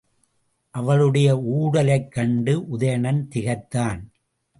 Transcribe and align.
அவளுடைய 0.69 1.39
ஊடலைக் 1.39 2.11
கண்டு 2.11 2.65
உதயணன் 2.77 3.27
திகைத்தான். 3.27 4.11